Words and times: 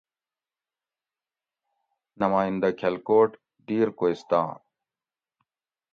نمائندہ 2.21 2.69
کھلکوٹ 2.79 3.29
(دیر 3.67 3.87
کوہستان) 3.97 4.49